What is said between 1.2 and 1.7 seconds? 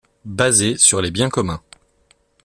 communs